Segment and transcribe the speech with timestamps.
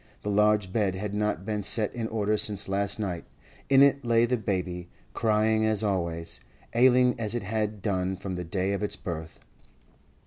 [0.23, 3.23] The large bed had not been set in order since last night;
[3.69, 6.39] in it lay the baby, crying as always,
[6.73, 9.37] ailing as it had done from the day of its birth.